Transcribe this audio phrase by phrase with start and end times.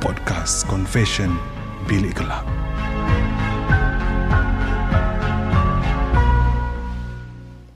[0.00, 1.28] podcast Confession
[1.84, 2.40] Bilik Gelap.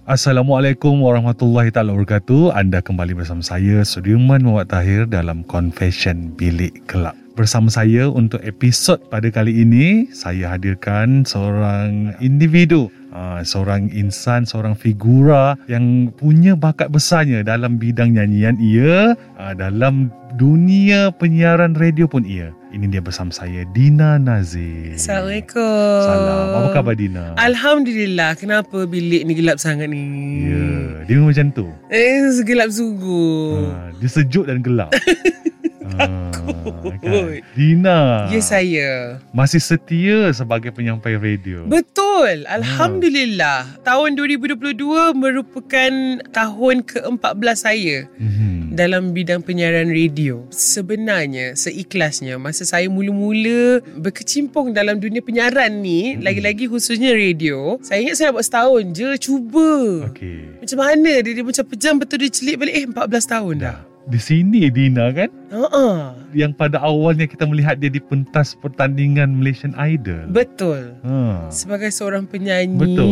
[0.08, 2.56] Assalamualaikum warahmatullahi taala wabarakatuh.
[2.56, 7.12] Anda kembali bersama saya Sudirman Muhammad Tahir dalam Confession Bilik Gelap.
[7.36, 14.74] Bersama saya untuk episod pada kali ini, saya hadirkan seorang individu uh, seorang insan, seorang
[14.74, 22.26] figura yang punya bakat besarnya dalam bidang nyanyian ia, uh, dalam dunia penyiaran radio pun
[22.26, 22.50] ia.
[22.74, 24.98] Ini dia bersama saya, Dina Nazir.
[24.98, 26.02] Assalamualaikum.
[26.02, 26.46] Salam.
[26.58, 27.38] Apa khabar Dina?
[27.38, 28.34] Alhamdulillah.
[28.34, 30.02] Kenapa bilik ni gelap sangat ni?
[30.50, 31.66] Ya, dia memang macam tu.
[31.86, 33.70] Eh, gelap sungguh.
[33.70, 34.90] Uh, dia sejuk dan gelap.
[35.84, 36.92] Takut.
[37.00, 37.40] kan?
[37.52, 38.28] Dina.
[38.28, 39.20] Ya, saya.
[39.30, 41.64] Masih setia sebagai penyampai radio.
[41.64, 42.44] Betul.
[42.48, 43.80] Alhamdulillah.
[43.80, 45.92] Tahun 2022 merupakan
[46.32, 48.74] tahun ke-14 saya Mhm.
[48.74, 50.44] dalam bidang penyiaran radio.
[50.50, 58.16] Sebenarnya, seikhlasnya, masa saya mula-mula berkecimpung dalam dunia penyiaran ni, lagi-lagi khususnya radio, saya ingat
[58.18, 59.72] saya nak buat setahun je, cuba.
[60.10, 60.60] Okey.
[60.60, 63.78] Macam mana dia, dia macam pejam betul dia celik balik eh 14 tahun dah.
[64.04, 69.72] Di sini Dina kan Ha yang pada awalnya kita melihat dia di pentas pertandingan Malaysian
[69.78, 70.26] Idol.
[70.28, 70.98] Betul.
[71.06, 71.48] Ha.
[71.48, 72.74] Sebagai seorang penyanyi.
[72.74, 73.08] Betul.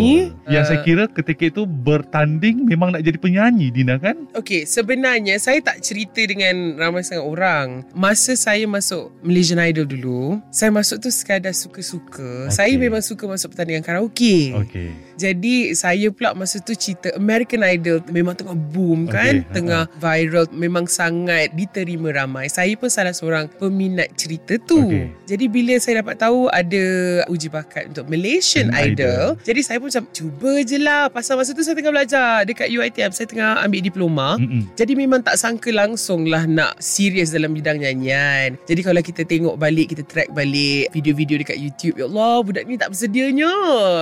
[0.51, 4.27] Yang uh, saya kira ketika itu bertanding memang nak jadi penyanyi Dina kan?
[4.35, 7.67] Okey, sebenarnya saya tak cerita dengan ramai sangat orang.
[7.95, 12.51] Masa saya masuk Malaysian Idol dulu, saya masuk tu sekadar suka-suka.
[12.51, 12.59] Okey.
[12.59, 14.51] Saya memang suka masuk pertandingan karaoke.
[14.67, 14.91] Okey.
[15.23, 19.83] Jadi saya pula masa tu cerita American Idol memang tengah boom kan, Okey, ha, tengah
[19.97, 22.51] viral, memang sangat diterima ramai.
[22.51, 24.83] Saya pun salah seorang peminat cerita tu.
[24.83, 25.15] Okey.
[25.25, 26.85] Jadi bila saya dapat tahu ada
[27.27, 29.27] uji bakat untuk Malaysian Hmm, Idol, Idol.
[29.43, 31.07] jadi saya pun macam cuba je lah.
[31.09, 34.29] Pasal masa tu saya tengah belajar dekat UiTM, saya tengah ambil diploma.
[34.37, 34.73] Mm-mm.
[34.75, 38.57] Jadi memang tak sangka langsung lah nak serius dalam bidang nyanyian.
[38.65, 41.95] Jadi kalau kita tengok balik, kita track balik video-video dekat YouTube.
[41.95, 43.53] Ya Allah, budak ni tak bersedianya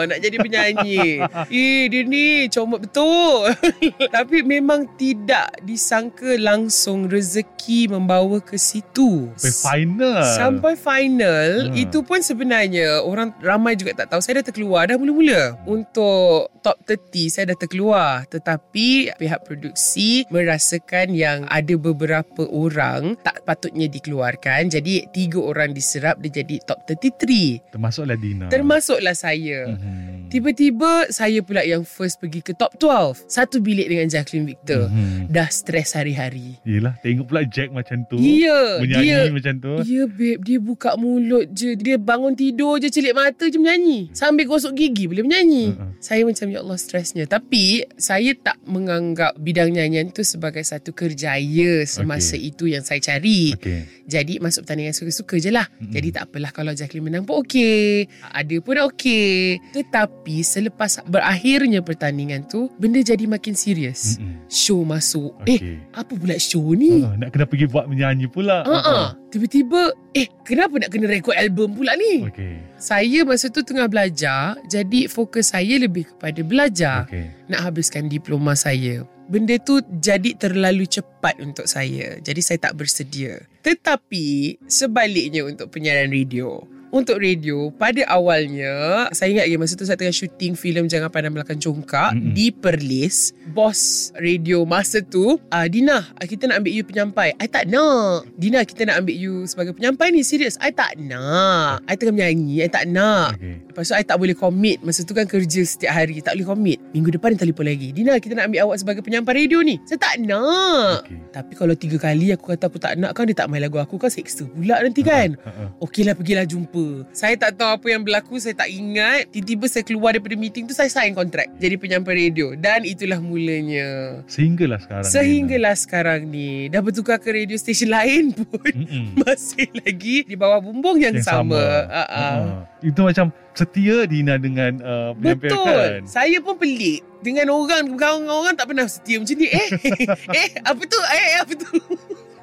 [0.07, 1.10] nak jadi penyanyi.
[1.51, 3.51] eh, dia ni comot betul.
[4.17, 9.33] Tapi memang tidak disangka langsung rezeki membawa ke situ.
[9.35, 10.23] Sampai final.
[10.23, 11.77] Sampai final Hmm.
[11.77, 16.77] Itu pun sebenarnya Orang ramai juga tak tahu Saya dah terkeluar dah mula-mula Untuk top
[16.85, 24.69] 30 Saya dah terkeluar Tetapi Pihak produksi Merasakan yang Ada beberapa orang Tak patutnya dikeluarkan
[24.69, 28.47] Jadi Tiga orang diserap Dia jadi top 33 Termasuklah Dina.
[28.49, 30.31] Termasuklah saya Mhm.
[30.31, 35.29] Tiba-tiba Saya pula yang first Pergi ke top 12 Satu bilik dengan Jacqueline Victor Mhm.
[35.29, 38.17] Dah stres hari-hari Yelah, tengok pula Jack macam tu.
[38.17, 39.73] Ya, Menyanyi dia- macam tu.
[39.83, 44.45] Ya babe Dia buka mulut je Dia bangun tidur je Celik mata je menyanyi Sambil
[44.45, 45.93] gosok gigi Boleh menyanyi Uh-uh.
[45.99, 51.85] Saya macam Ya Allah stresnya Tapi Saya tak menganggap Bidang nyanyian tu Sebagai satu kerjaya
[51.85, 52.49] Semasa Okey.
[52.49, 53.81] itu yang saya cari Okey.
[54.07, 55.91] Jadi masuk pertandingan suka-suka je lah Mm-mm.
[55.91, 62.49] Jadi tak apalah Kalau Jacqueline menang pun okey Ada pun okey Tetapi Selepas berakhirnya pertandingan
[62.49, 64.49] tu Benda jadi makin serius Mm-mm.
[64.49, 65.77] Show masuk Eh Okey.
[65.93, 68.65] apa pula show ni Ah, nak kena pergi buat menyanyi pula.
[68.65, 69.09] Ha ah.
[69.29, 72.27] Tiba-tiba eh kenapa nak kena rekod album pula ni?
[72.27, 72.59] Okey.
[72.77, 77.31] Saya masa tu tengah belajar, jadi fokus saya lebih kepada belajar Okey.
[77.47, 79.07] nak habiskan diploma saya.
[79.31, 82.19] Benda tu jadi terlalu cepat untuk saya.
[82.19, 83.39] Jadi saya tak bersedia.
[83.63, 86.59] Tetapi sebaliknya untuk penyiaran radio.
[86.91, 91.31] Untuk radio, pada awalnya, saya ingat lagi masa tu saya tengah syuting filem Jangan Pandang
[91.39, 92.35] Belakang Congkak Mm-mm.
[92.35, 93.31] di Perlis.
[93.55, 97.39] Bos radio masa tu, uh, Dina, ah, kita nak ambil you penyampai.
[97.39, 98.27] I tak nak.
[98.35, 100.59] Dina, kita nak ambil you sebagai penyampai ni, serius.
[100.59, 101.87] I tak nak.
[101.87, 103.39] I tengah menyanyi, I tak nak.
[103.39, 103.71] Okey.
[103.71, 106.79] Lepas tu I tak boleh commit Masa tu kan kerja setiap hari Tak boleh commit
[106.91, 109.95] Minggu depan dia telefon lagi Dina kita nak ambil awak sebagai penyampai radio ni Saya
[109.97, 111.31] tak nak Okey.
[111.31, 113.95] Tapi kalau tiga kali aku kata aku tak nak kan Dia tak main lagu aku
[113.95, 115.65] kan seksa pula nanti kan Ha, ha.
[115.87, 117.13] Okey lah pergilah jumpa apa.
[117.13, 119.29] Saya tak tahu apa yang berlaku, saya tak ingat.
[119.31, 122.57] Tiba-tiba saya keluar daripada meeting tu, saya sign kontrak jadi penyampai radio.
[122.57, 124.21] Dan itulah mulanya.
[124.27, 125.11] Sehinggalah sekarang.
[125.11, 126.69] Sehinggalah sekarang ni.
[126.73, 128.73] Dah bertukar ke radio station lain pun.
[128.73, 129.05] Mm-mm.
[129.23, 131.61] Masih lagi di bawah bumbung yang, yang sama.
[131.61, 131.63] sama.
[131.91, 132.37] Uh-uh.
[132.41, 132.45] Uh-uh.
[132.81, 135.61] Itu macam setia Dina dengan uh, Betul.
[135.61, 136.01] kan?
[136.09, 137.05] Saya pun pelik.
[137.21, 139.45] Dengan orang, berkawan dengan orang tak pernah setia macam ni.
[139.53, 139.69] Eh,
[140.41, 140.97] eh, apa tu?
[140.97, 141.69] Eh, eh, apa tu?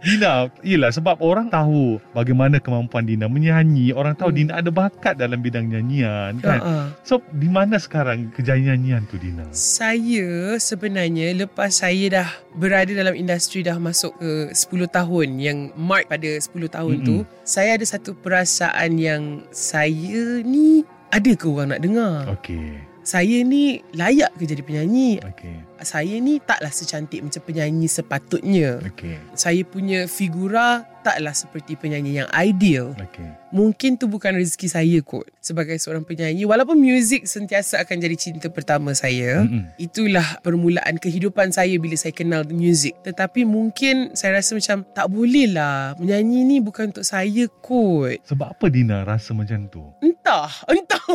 [0.07, 3.91] Dina, yelah sebab orang tahu bagaimana kemampuan Dina menyanyi.
[3.91, 4.37] Orang tahu Hmm.
[4.39, 6.59] Dina ada bakat dalam bidang nyanyian kan.
[6.63, 6.85] Uh-uh.
[7.03, 9.43] So, di mana sekarang kejayaan nyanyian tu Dina?
[9.51, 16.07] Saya sebenarnya lepas saya dah berada dalam industri dah masuk ke 10 tahun yang mark
[16.07, 17.07] pada 10 tahun Mm-mm.
[17.07, 20.81] tu saya ada satu perasaan yang saya ni
[21.11, 22.86] ada ke orang nak dengar Okey.
[23.07, 25.63] Saya ni layak ke jadi penyanyi Okey.
[25.79, 29.15] saya ni taklah secantik macam penyanyi sepatutnya Okey.
[29.31, 33.27] saya punya figura taklah seperti penyanyi yang ideal Okey.
[33.47, 38.47] Mungkin tu bukan rezeki saya kot Sebagai seorang penyanyi Walaupun muzik sentiasa akan jadi cinta
[38.47, 39.71] pertama saya Mm-mm.
[39.77, 45.47] Itulah permulaan kehidupan saya Bila saya kenal muzik Tetapi mungkin Saya rasa macam Tak boleh
[45.47, 49.79] lah Menyanyi ni bukan untuk saya kot Sebab apa Dina rasa macam tu?
[50.01, 51.07] Entah Entah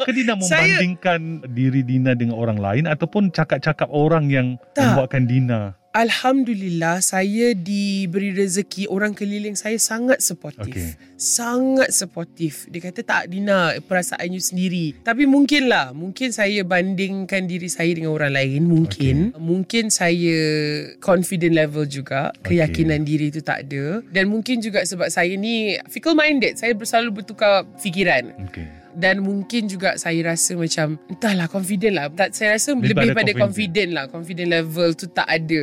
[0.00, 1.20] Ke Dina Saya- membandingkan
[1.52, 4.96] diri Dina dengan orang lain ataupun cakap-cakap orang yang Tak.
[4.96, 5.76] membuatkan Dina?
[5.94, 10.98] Alhamdulillah Saya diberi rezeki Orang keliling saya sangat supportif Okey.
[11.14, 14.98] Sangat supportif Dia kata tak Dina Perasaan you sendiri.
[15.06, 19.38] Tapi mungkin lah Mungkin saya bandingkan diri saya dengan orang lain Mungkin.
[19.38, 20.36] Mungkin saya
[20.98, 22.34] Confident level juga.
[22.42, 24.02] Keyakinan diri itu tak ada.
[24.10, 28.34] Dan mungkin juga sebab saya ni Fickle minded Saya selalu bertukar fikiran.
[28.50, 28.83] Okey.
[28.94, 33.32] Dan mungkin juga saya rasa macam entahlah confident lah tak saya rasa Lebih lebih, pada
[33.34, 33.42] confident.
[33.42, 33.90] confident.
[33.92, 35.62] lah confident level tu tak ada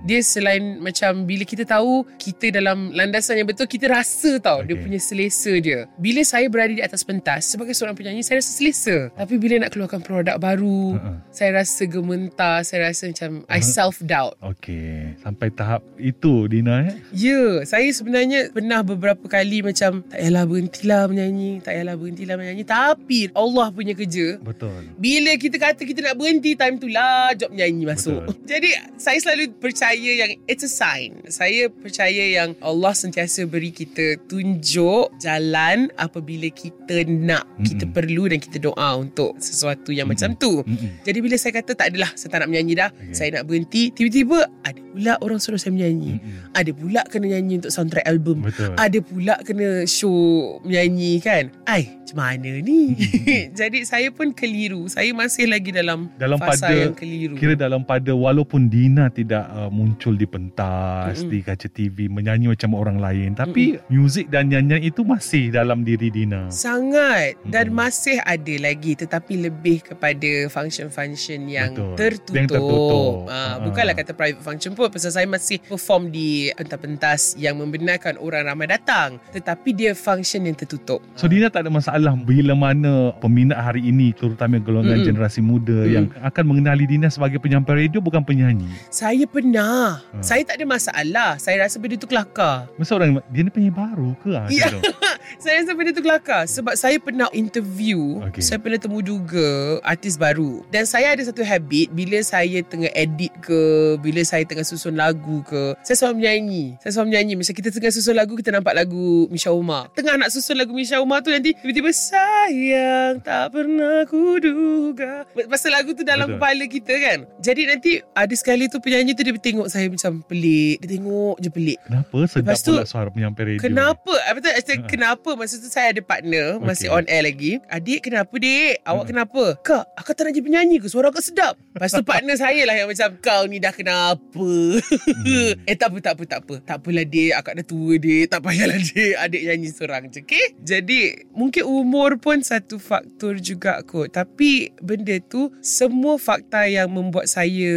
[0.00, 4.74] dia selain macam bila kita tahu kita dalam landasan yang betul kita rasa tau dia
[4.74, 4.84] Okay.
[4.84, 9.10] punya selesa dia bila saya berada di atas pentas sebagai seorang penyanyi saya rasa selesa
[9.12, 11.18] tapi bila nak keluarkan produk baru Uh-uh.
[11.28, 13.66] saya rasa gementar saya rasa macam I Uh-huh.
[13.66, 15.18] self doubt Okey.
[15.18, 16.94] Sampai tahap itu Dina eh?
[17.10, 22.62] Ya, saya sebenarnya pernah beberapa kali macam tak payahlah berhentilah menyanyi, tak payahlah berhentilah menyanyi.
[22.62, 24.92] Tapi Allah punya kerja, Betul.
[24.94, 28.20] bila kita kata kita nak berhenti, time tu lah job menyanyi masuk.
[28.24, 28.46] Betul.
[28.50, 31.22] Jadi saya selalu percaya yang it's a sign.
[31.30, 37.94] Saya percaya yang Allah sentiasa beri kita tunjuk jalan apabila kita nak, kita Mm-mm.
[37.96, 40.60] perlu dan kita doa untuk sesuatu yang macam tu.
[40.66, 41.00] Mm-mm.
[41.04, 43.14] Jadi bila saya kata tak adalah saya tak nak menyanyi dah, Okay.
[43.14, 46.18] saya nak berhenti, tiba-tiba ada pula orang suruh saya menyanyi.
[46.18, 46.56] Mm-mm.
[46.56, 48.42] Ada pula kena nyanyi untuk soundtrack album.
[48.42, 48.74] Betul.
[48.74, 51.52] Ada pula kena show menyanyi kan.
[51.68, 52.96] Ai, macam mana ni?
[53.60, 54.88] Jadi saya pun keliru.
[54.88, 57.36] Saya masih lagi dalam, Dalam fasa pada yang keliru.
[57.36, 61.30] Kira dalam pada walaupun Dina tidak uh, muncul di pentas, Mm-mm.
[61.30, 63.38] di kaca TV, menyanyi macam orang lain.
[63.38, 66.50] Tapi muzik dan nyanyian itu masih dalam diri Dina.
[66.50, 67.78] Sangat Dan Mm-mm.
[67.78, 71.94] masih ada lagi Tetapi lebih kepada Function-function yang Betul.
[71.94, 73.12] tertutup, Yang tertutup.
[73.28, 73.60] Ah.
[73.62, 78.66] Bukanlah kata private function pun Pasal saya masih perform di pentas-pentas Yang membenarkan orang ramai
[78.66, 83.86] datang Tetapi dia function yang tertutup So Dina tak ada masalah bila mana peminat hari
[83.86, 85.08] ini terutama golongan Mm-mm.
[85.12, 85.92] generasi muda Mm-mm.
[85.92, 88.68] yang akan mengenali Dina sebagai penyampai radio bukan penyanyi.
[88.88, 90.00] Saya pernah Ah.
[90.24, 94.16] Saya tak ada masalah Saya rasa benda tu kelakar Masa orang dia ni penyanyi baru
[94.24, 94.32] ke?
[94.32, 94.80] Ah, tu?
[95.42, 98.40] Saya rasa benda tu kelakar Sebab saya pernah interview Okey.
[98.40, 103.28] Saya pernah temu juga Artis baru Dan saya ada satu habit Bila saya tengah edit
[103.44, 103.60] ke
[104.00, 107.92] Bila saya tengah susun lagu ke Saya selalu menyanyi Saya selalu menyanyi Macam kita tengah
[107.92, 111.52] susun lagu Kita nampak lagu Misha Umar Tengah nak susun lagu Misha Umar tu Nanti
[111.52, 111.92] tiba-tiba
[112.38, 116.38] Sayang tak pernah kuduga Pasal lagu tu dalam Betul.
[116.38, 120.78] kepala kita kan Jadi nanti Ada sekali tu penyanyi tu Dia tengok saya macam pelik
[120.86, 123.62] Dia tengok je pelik Kenapa sedap Lepas tu, pula suara penyampai radio?
[123.66, 124.14] Kenapa?
[124.24, 124.86] Ah, Betul, uh Ha.
[124.86, 125.30] kenapa?
[125.34, 127.58] Masa tu saya ada partner, masih on air lagi.
[127.66, 128.78] Adik, kenapa dik?
[128.86, 129.08] Awak Ha.
[129.10, 129.42] kenapa?
[129.64, 130.86] Kak, aku tak nak jadi penyanyi ke?
[130.86, 131.58] Suara kau sedap.
[131.74, 134.20] Lepas tu partner saya lah yang macam, kau ni dah kenapa?
[134.38, 135.52] Hmm.
[135.68, 136.54] eh, tak apa, tak apa, tak apa.
[136.62, 138.24] Tak apalah dik, akak dah tua dik.
[138.30, 140.46] Tak payahlah dik, adik nyanyi seorang je, okay?
[140.62, 141.00] Jadi,
[141.34, 144.12] mungkin umur pun satu faktor juga kot.
[144.12, 147.72] Tapi, benda tu, semua fakta yang membuat saya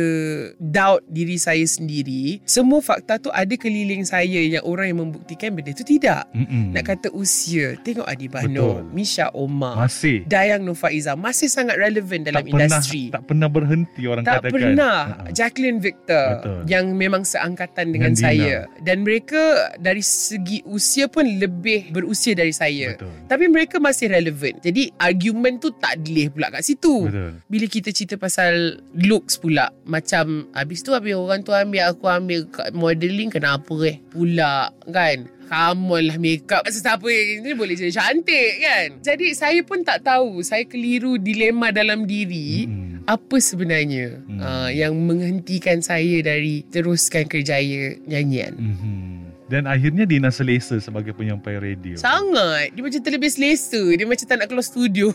[0.58, 5.72] doubt diri saya sendiri, semua fakta tu ada keliling saya yang orang yang membuktikan benda
[5.76, 6.26] tu tidak.
[6.34, 6.74] Mm-mm.
[6.74, 8.84] Nak kata usia Tengok Adi Bano.
[8.92, 14.02] Misha Omar masih Dayang Nufaiza Masih sangat relevan dalam tak pernah industri tak pernah berhenti
[14.08, 14.54] orang tak katakan.
[14.56, 15.32] pernah Ha-ha.
[15.32, 16.62] Jacqueline Victor Betul.
[16.68, 18.26] Yang memang seangkatan Dengan dengan, Dina.
[18.28, 19.42] saya Dan mereka
[19.78, 23.14] Dari segi usia pun Lebih berusia dari saya Betul.
[23.30, 27.44] Tapi mereka masih relevan Jadi argument tu tak delih pula kat situ Betul.
[27.46, 32.48] bila kita cerita pasal looks pula Macam Habis tu habis orang tu ambil Aku ambil
[32.48, 37.92] kat modelling Kenapa eh Pula kan Come on lah makeup Sesiapa yang ni boleh jadi
[37.92, 43.04] cantik kan Jadi saya pun tak tahu Saya keliru dilema dalam diri Mm-mm.
[43.04, 44.40] Apa sebenarnya Hmm.
[44.40, 49.11] uh, Yang menghentikan saya dari Teruskan kerjaya nyanyian Mhm.
[49.52, 52.00] Dan akhirnya Dina selesa sebagai penyampai radio.
[52.00, 55.12] Sangat Dia macam terlebih selesa Dia macam tak nak keluar studio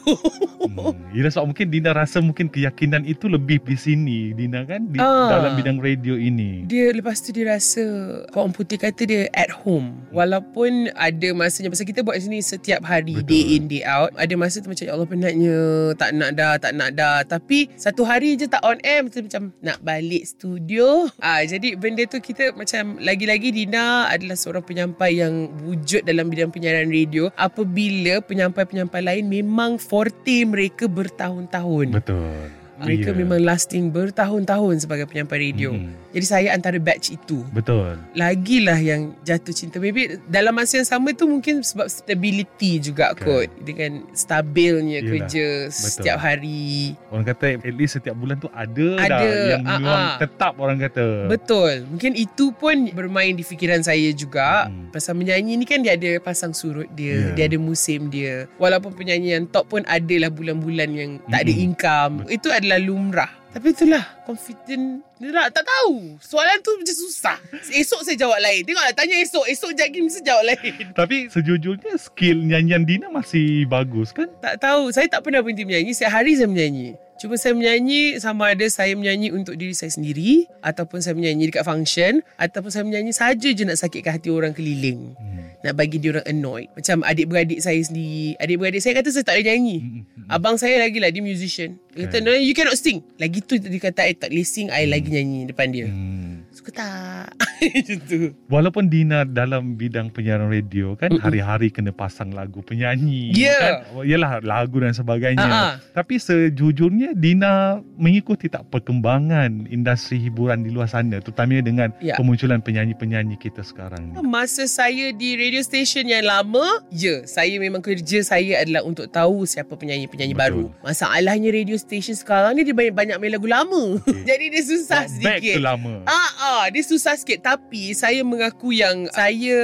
[0.67, 0.93] Hmm.
[1.11, 5.31] Yelah sebab mungkin Dina rasa mungkin keyakinan itu lebih di sini Dina kan di Ah.
[5.31, 6.67] dalam bidang radio ini.
[6.67, 7.81] Dia lepas tu dia rasa
[8.29, 13.15] Orang putih kata dia at home Walaupun ada masanya Pasal kita buat sini setiap hari
[13.17, 13.31] Betul.
[13.31, 15.57] Day in day out Ada masa tu macam Ya Allah penatnya
[15.95, 19.43] Tak nak dah Tak nak dah Tapi satu hari je tak on air Macam, macam
[19.61, 25.35] nak balik studio ah, Jadi benda tu kita macam Lagi-lagi Dina adalah seorang penyampai Yang
[25.63, 32.66] wujud dalam bidang penyiaran radio Apabila penyampai-penyampai lain Memang forte mereka bertahun-tahun Betul.
[32.79, 33.17] Mereka Ya.
[33.17, 35.73] memang lasting bertahun-tahun sebagai penyampai radio.
[35.73, 36.13] Mhm.
[36.13, 37.45] Jadi saya antara batch itu.
[37.51, 37.97] Betul.
[38.13, 39.77] Lagilah yang jatuh cinta.
[39.77, 43.23] Maybe dalam masa yang sama tu mungkin sebab stability juga Kan.
[43.23, 43.49] kot.
[43.61, 45.77] Dengan stabilnya Yelah, kerja betul.
[45.89, 46.97] setiap hari.
[47.07, 50.17] Orang kata at least setiap bulan tu ada, Ada, dah yang memang ah.
[50.19, 51.29] tetap orang kata.
[51.29, 51.85] Betul.
[51.87, 54.67] Mungkin itu pun bermain di fikiran saya juga.
[54.67, 54.91] Mhm.
[54.91, 57.31] Pasal menyanyi ni kan dia ada pasang surut dia.
[57.31, 57.35] Ya.
[57.35, 58.51] Dia ada musim dia.
[58.57, 61.63] Walaupun penyanyi yang top pun adalah bulan-bulan yang tak ada Mhm.
[61.63, 62.15] income.
[62.27, 63.31] Itu adalah lumrah.
[63.55, 66.21] Tapi itulah confident dia tak, tak tahu.
[66.21, 67.41] Soalan tu macam susah.
[67.73, 68.69] Esok saya jawab lain.
[68.69, 69.49] Tengoklah tanya esok.
[69.49, 70.75] Esok je lagi mesti jawab lain.
[71.01, 74.29] Tapi sejujurnya skill nyanyian Dina masih bagus kan?
[74.45, 74.93] Tak tahu.
[74.93, 75.97] Saya tak pernah berhenti menyanyi.
[75.97, 77.01] Setiap hari saya menyanyi.
[77.17, 81.65] Cuma saya menyanyi sama ada saya menyanyi untuk diri saya sendiri ataupun saya menyanyi dekat
[81.65, 85.17] function ataupun saya menyanyi saja je nak sakitkan hati orang keliling.
[85.17, 85.49] Hmm.
[85.65, 86.69] Nak bagi dia orang annoyed.
[86.77, 88.37] Macam adik-beradik saya sendiri.
[88.37, 89.77] Adik-beradik saya kata saya tak boleh nyanyi.
[89.81, 92.27] Hmm, hmm, Abang saya lagi lah Dia musician Dia kata Kan.
[92.27, 95.47] no you cannot sing Lagi tu dia kata I tak boleh sing I lagi nyanyi
[95.47, 96.36] depan dia Hmm.
[96.67, 97.31] Suka tak
[97.63, 98.19] Macam tu
[98.49, 101.23] Walaupun Dina dalam bidang penyiaran radio kan Mm-mm.
[101.23, 103.55] hari-hari kena pasang lagu penyanyi Ya.
[103.55, 105.73] kan yalah lagu dan sebagainya ah.
[105.93, 112.19] tapi sejujurnya Dina mengikuti tak perkembangan industri hiburan di luar sana terutamanya dengan Ya.
[112.19, 117.79] kemunculan penyanyi-penyanyi kita sekarang ni Masa saya di radio station yang lama Ya Saya memang
[117.79, 120.43] kerja saya adalah Untuk tahu siapa penyanyi-penyanyi Betul.
[120.43, 124.27] baru Masalahnya radio station sekarang ni Dia banyak-banyak main lagu lama Okey.
[124.29, 128.73] Jadi dia susah Back sedikit to lama Ah, ah, dia susah sikit tapi saya mengaku
[128.73, 129.59] yang saya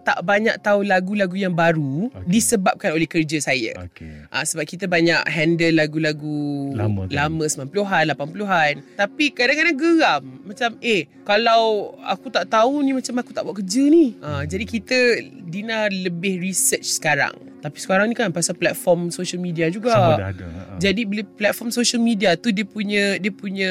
[0.00, 2.26] tak banyak tahu lagu-lagu yang baru Okey.
[2.26, 3.76] disebabkan oleh kerja saya.
[3.76, 7.28] okey Ah, sebab kita banyak handle lagu-lagu Lama kan?
[7.28, 8.74] lama 90-an, 80-an.
[8.96, 10.22] Tapi kadang-kadang geram.
[10.46, 14.16] Macam eh kalau aku tak tahu ni macam aku tak buat kerja ni.
[14.18, 14.98] Ah, jadi kita
[15.44, 17.34] Dina lebih research sekarang.
[17.60, 19.92] Tapi sekarang ni kan pasal platform social media juga.
[19.92, 20.76] semua dah ada Ha.
[20.80, 23.70] Jadi bila platform social media tu dia punya dia punya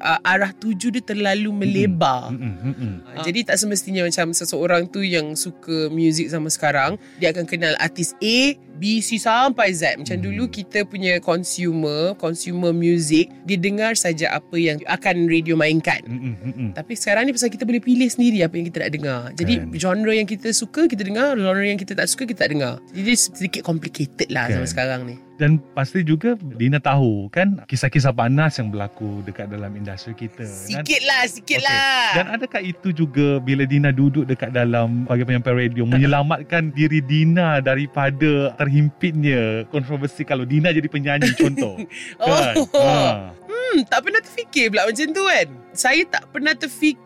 [0.00, 2.32] uh, arah tuju dia terlalu melebar.
[2.32, 2.92] Mm-mm, mm-mm.
[3.04, 7.76] Uh, Jadi tak semestinya macam seseorang tu yang suka muzik sama sekarang dia akan kenal
[7.76, 10.00] artis A, B, C sampai Z.
[10.00, 10.24] Macam Hmm.
[10.24, 16.00] dulu kita punya consumer, consumer music dia dengar saja apa yang akan radio mainkan.
[16.04, 16.68] Mm-mm, mm-mm.
[16.72, 19.20] Tapi sekarang ni pasal kita boleh pilih sendiri apa yang kita nak dengar.
[19.32, 19.76] Jadi Kan.
[19.76, 22.74] genre yang kita suka kita dengar, genre yang kita tak suka kita tak dengar.
[22.90, 24.62] Jadi sedikit complicated lah Kan.
[24.62, 25.16] sama sekarang ni.
[25.36, 30.64] Dan pasti juga Dina tahu kan kisah-kisah panas yang berlaku dekat dalam industri kita kan.
[30.64, 31.68] Sikit lah, sikit Okey.
[31.68, 32.08] lah.
[32.14, 37.60] Dan adakah itu juga bila Dina duduk dekat dalam sebagai penyampai radio menyelamatkan diri Dina
[37.60, 41.84] daripada terhimpitnya kontroversi kalau Dina jadi penyanyi contoh.
[42.16, 42.54] kan?
[42.56, 42.80] Oh.
[42.80, 43.32] Ha.
[43.44, 45.46] Hmm, tak pernah terfikir pula macam tu kan.
[45.72, 47.04] Saya tak pernah terfikir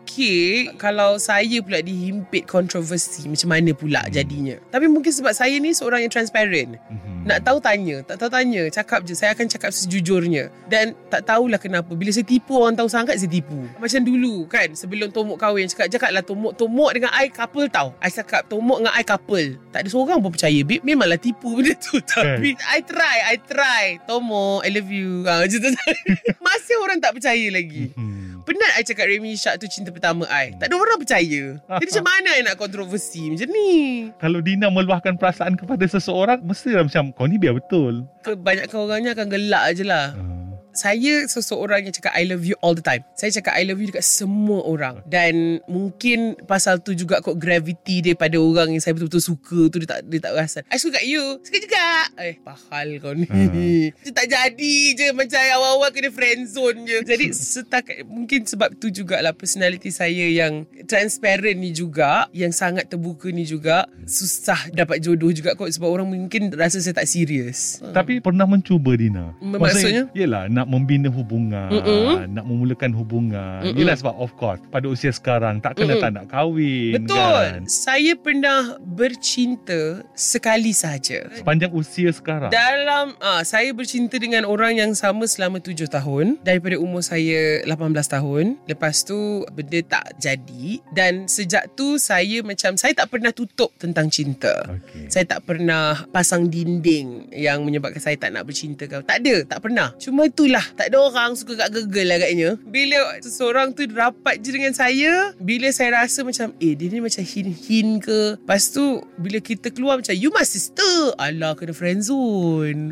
[0.75, 4.13] kalau saya pula dihimpit kontroversi macam mana pula Hmm.
[4.13, 4.55] jadinya.
[4.67, 6.75] Tapi mungkin sebab saya ni seorang yang transparent.
[6.77, 7.23] Mhm.
[7.23, 9.13] Nak tahu tanya, tak tahu tanya, cakap je.
[9.13, 10.49] Saya akan cakap sejujurnya.
[10.65, 11.93] Dan tak tahulah kenapa.
[11.93, 13.55] Bila saya tipu orang tahu sangat saya tipu.
[13.77, 17.93] Macam dulu kan, sebelum Tomok kahwin cakap, cakaplah Tomok, Tomok dengan I couple tau.
[18.01, 19.47] I cakap Tomok dengan I couple.
[19.69, 20.59] Tak ada seorang pun percaya.
[20.65, 22.01] Babe, memanglah tipu benda tu.
[22.09, 23.85] Tapi I try, I try.
[24.03, 25.21] Tomok, I love you.
[25.23, 25.69] Ha, macam tu.
[26.45, 27.93] Masih orang tak percaya lagi.
[27.93, 28.30] Mhm.
[28.41, 30.53] Penat I cakap Remy Ishak tu cinta pertama I.
[30.57, 31.43] Tak ada orang percaya.
[31.57, 33.71] Jadi macam mana I nak kontroversi macam ni?
[34.17, 38.05] Kalau Dina meluahkan perasaan kepada seseorang mestilah macam kau ni biar betul.
[38.25, 40.13] Kebanyakan orangnya akan gelak je lah.
[40.13, 40.30] Ha.
[40.71, 43.03] Saya seseorang yang cakap I love you all the time.
[43.19, 45.03] Saya cakap I love you dekat semua orang.
[45.03, 49.83] Dan mungkin pasal tu juga kot gravity dia pada orang yang saya betul-betul suka tu
[49.83, 50.59] dia tak dia tak rasa.
[50.71, 51.23] I suka kat you.
[51.43, 51.87] Suka juga.
[52.21, 53.25] Eh, pahal kau ni.
[53.27, 53.49] Hmm.
[54.03, 56.97] Dia tak jadi je macam awal-awal kena friend zone je.
[57.03, 57.25] Jadi
[57.57, 63.43] setakat mungkin sebab tu jugalah personality saya yang transparent ni juga, yang sangat terbuka ni
[63.47, 67.81] juga susah dapat jodoh juga kot sebab orang mungkin rasa saya tak serius.
[67.81, 69.33] Tapi pernah mencuba Dina.
[69.41, 70.11] Maksudnya?
[70.13, 72.29] Yelah nak membina hubungan, Mm-mm.
[72.37, 73.65] nak memulakan hubungan.
[73.65, 73.77] Mm-mm.
[73.81, 76.03] Yelah sebab of course pada usia sekarang tak kena Mm-mm.
[76.05, 77.17] tak nak kahwin Betul.
[77.17, 77.59] kan.
[77.65, 81.25] Saya pernah bercinta sekali sahaja.
[81.33, 82.53] Sepanjang usia sekarang.
[82.53, 87.73] Dalam ah saya bercinta dengan orang yang sama selama 7 tahun daripada umur saya 18
[88.05, 88.61] tahun.
[88.67, 94.11] Lepas tu benda tak jadi dan sejak tu saya macam saya tak pernah tutup tentang
[94.11, 94.51] cinta.
[94.67, 95.07] Okey.
[95.07, 98.99] Saya tak pernah pasang dinding yang menyebabkan saya tak nak bercinta kau.
[98.99, 99.95] Tak ada, tak pernah.
[99.95, 102.49] Cuma itulah, tak ada orang suka kat gegel agaknya.
[102.67, 107.23] Bila seseorang tu rapat je dengan saya, bila saya rasa macam, eh dia ni macam
[107.23, 108.35] hin-hin ke.
[108.35, 111.15] Lepas tu, bila kita keluar macam, you my sister.
[111.15, 112.91] Alah, kena friendzone.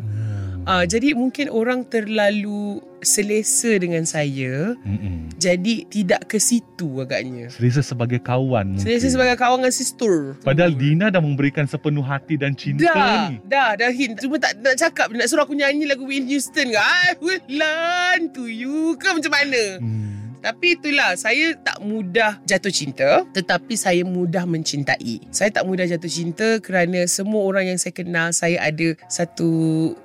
[0.70, 4.78] Ah, jadi mungkin orang terlalu selesa dengan saya.
[4.86, 5.34] Mm-mm.
[5.34, 7.50] Jadi tidak ke situ agaknya.
[7.50, 8.84] Selesa sebagai kawan mungkin.
[8.86, 10.38] Selesa sebagai kawan dengan sister.
[10.46, 13.42] Padahal Dina dah memberikan sepenuh hati dan cinta Dah, ni.
[13.50, 14.22] dah, dah hint.
[14.22, 15.10] Cuma tak nak cakap.
[15.10, 16.78] Nak suruh aku nyanyi lagu Whitney Houston ke?
[16.78, 19.62] I will learn to you ke macam mana?
[19.82, 20.19] Hmm.
[20.40, 23.22] Tapi itulah, saya tak mudah jatuh cinta.
[23.30, 25.20] Tetapi saya mudah mencintai.
[25.30, 29.50] Saya tak mudah jatuh cinta kerana semua orang yang saya kenal, saya ada satu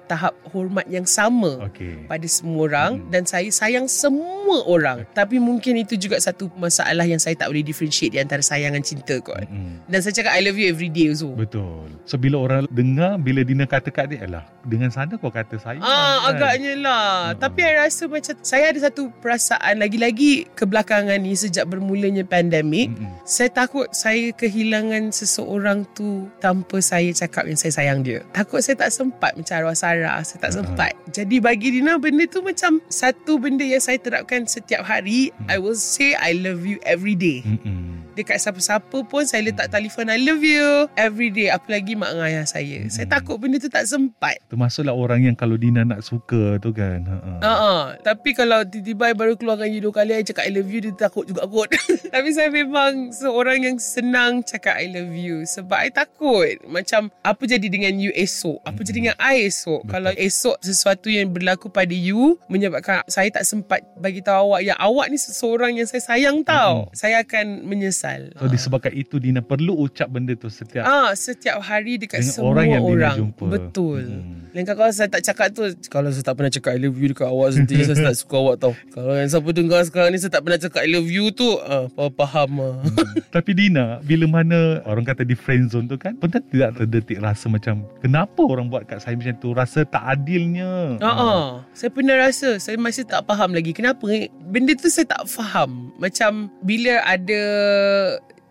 [0.05, 2.05] tahap hormat yang sama Okey.
[2.05, 3.09] pada semua orang Hmm.
[3.09, 5.01] dan saya sayang semua orang.
[5.17, 8.85] Tapi mungkin itu juga satu masalah yang saya tak boleh differentiate di antara sayang dan
[8.85, 9.41] cinta kot.
[9.49, 9.81] Mm-mm.
[9.89, 11.33] Dan saya cakap I love you every day also.
[11.33, 11.89] Betul.
[12.05, 15.81] So bila orang dengar bila Dina kata kat dia, "Alah, dengan sana kau kata saya."
[15.81, 17.09] Ah, kan?" agaknya lah.
[17.33, 17.41] Hmm.
[17.41, 22.93] Tapi I rasa macam saya ada satu perasaan lagi-lagi kebelakangan ni sejak bermulanya pandemik.
[22.93, 23.11] Mm-mm.
[23.23, 28.21] Saya takut saya kehilangan seseorang tu tanpa saya cakap yang saya sayang dia.
[28.31, 30.21] Takut saya tak sempat macam arwah Sarah.
[30.21, 30.57] Saya tak Ah.
[30.61, 30.91] sempat.
[31.09, 35.33] Jadi bagi Dina benda tu macam satu benda yang saya terapkan setiap hari.
[35.35, 35.49] Hmm.
[35.49, 37.41] I will say I love you every day.
[37.41, 38.04] Mm-mm.
[38.15, 41.51] Dekat siapa-siapa pun saya letak telefon I love you every day.
[41.51, 42.87] Apalagi mak dengan ayah saya.
[42.87, 43.13] Saya Hmm.
[43.13, 44.39] takut benda tu tak sempat.
[44.47, 47.03] Termasuklah orang yang kalau Dina nak suka tu kan.
[47.03, 47.43] Ha.
[47.43, 50.79] Ha Tapi kalau tiba-tiba I baru keluarkan you dua kali I cakap I love you
[50.79, 51.67] Dia takut juga kot
[52.15, 57.43] Tapi saya memang Seorang yang senang Cakap I love you Sebab I takut Macam Apa
[57.43, 59.91] jadi dengan you esok Apa jadi dengan I esok Betul.
[59.91, 64.79] Kalau esok Sesuatu yang berlaku pada you Menyebabkan Saya tak sempat Bagi tahu awak Yang
[64.79, 68.04] awak ni seseorang Yang saya sayang tau Saya akan menyesal
[68.37, 72.65] So disebabkan itu Dina perlu ucap benda tu setiap Ah, setiap hari dekat semua orang
[72.69, 73.15] yang Dina orang.
[73.17, 73.45] jumpa.
[73.49, 74.01] Betul.
[74.05, 74.45] Hmm.
[74.55, 77.27] Lain kalau saya tak cakap tu, kalau saya tak pernah cakap I love you dekat
[77.27, 78.73] awak sendiri, saya tak suka awak tau.
[78.95, 81.91] Kalau yang siapa dengar sekarang ni saya tak pernah cakap I love you tu, ah,
[82.15, 82.75] faham ah.
[83.35, 87.51] Tapi Dina Bila mana Orang kata di friend zone tu kan Pernah tidak terdetik rasa
[87.51, 91.47] macam Kenapa orang buat kat saya macam tu Rasa tak adilnya Ha ah.
[91.75, 94.31] Saya pernah rasa saya masih tak faham lagi kenapa eh?
[94.45, 95.91] benda tu saya tak faham.
[95.97, 97.41] Macam bila ada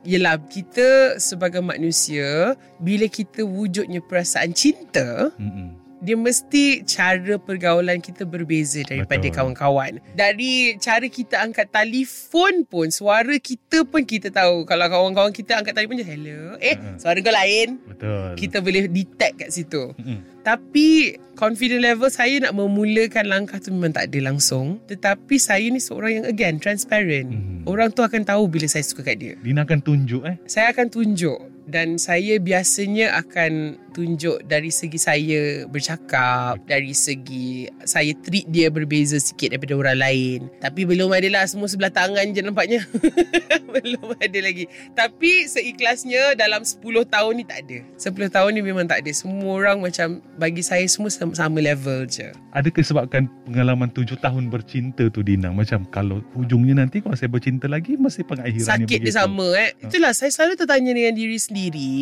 [0.05, 5.81] Yelah kita sebagai manusia Bila kita wujudnya perasaan cinta Mm-mm.
[6.05, 9.33] dia mesti cara pergaulan kita berbeza daripada Betul.
[9.33, 9.93] kawan-kawan.
[10.13, 14.69] Dari cara kita angkat telefon pun, suara kita pun kita tahu.
[14.69, 16.61] Kalau kawan-kawan kita angkat telefon je, hello.
[16.61, 17.01] Eh, Ha.
[17.01, 17.81] suara kau lain.
[17.89, 19.97] Betul Kita boleh detect kat situ.
[19.97, 20.21] Mm-mm.
[20.45, 24.79] Tapi confident level saya nak memulakan langkah tu memang tak ada langsung.
[24.87, 27.33] Tetapi saya ni seorang yang again transparent.
[27.33, 27.65] Mhm.
[27.65, 29.35] Orang tu akan tahu bila saya suka kat dia.
[29.41, 35.41] Dina akan tunjuk eh Saya akan tunjuk dan saya biasanya akan tunjuk dari segi saya
[35.65, 40.39] bercakap, dari segi saya treat dia berbeza sikit daripada orang lain.
[40.61, 42.85] Tapi belum ada lah semua sebelah tangan je nampaknya.
[43.75, 44.69] belum ada lagi.
[44.93, 47.79] Tapi seikhlasnya dalam 10 tahun ni tak ada.
[47.97, 49.11] 10 tahun ni memang tak ada.
[49.15, 52.29] Semua orang macam bagi saya semua sama, level je.
[52.53, 57.67] Adakah sebabkan pengalaman tujuh tahun bercinta tu Dina Macam kalau hujungnya nanti Kalau saya bercinta
[57.67, 59.71] lagi Mesti pengakhirannya Sakit begitu dia sama eh.
[59.83, 61.95] Itulah saya selalu tertanya dengan diri sendiri,